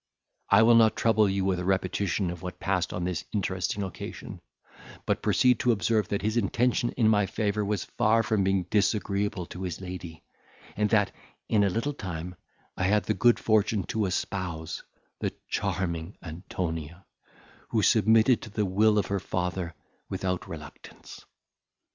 I 0.49 0.63
will 0.63 0.73
not 0.73 0.95
trouble 0.95 1.29
you 1.29 1.45
with 1.45 1.59
a 1.59 1.63
repetition 1.63 2.31
of 2.31 2.41
what 2.41 2.59
passed 2.59 2.91
on 2.91 3.03
this 3.03 3.23
interesting 3.35 3.83
occasion, 3.83 4.41
but 5.05 5.21
proceed 5.21 5.59
to 5.59 5.71
observe, 5.71 6.07
that 6.07 6.23
his 6.23 6.37
intention 6.37 6.89
in 6.93 7.07
my 7.07 7.27
favour 7.27 7.63
was 7.63 7.85
far 7.85 8.23
from 8.23 8.43
being 8.43 8.63
disagreeable 8.71 9.45
to 9.45 9.61
his 9.61 9.79
lady; 9.79 10.23
and 10.75 10.89
that, 10.89 11.11
in 11.47 11.63
a 11.63 11.69
little 11.69 11.93
time, 11.93 12.35
I 12.75 12.85
had 12.85 13.03
the 13.03 13.13
good 13.13 13.37
fortune 13.37 13.83
to 13.89 14.07
espouse 14.07 14.81
the 15.19 15.33
charming 15.49 16.17
Antonia, 16.23 17.05
who 17.69 17.83
submitted 17.83 18.41
to 18.41 18.49
the 18.49 18.65
will 18.65 18.97
of 18.97 19.05
her 19.05 19.19
father 19.19 19.75
without 20.09 20.47
reluctance. 20.49 21.25